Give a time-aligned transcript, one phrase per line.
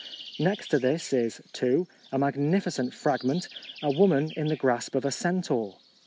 [0.39, 3.47] Next to this is (2) a magnificent fragment—
[3.83, 5.77] a woman in the grasp of a centaur.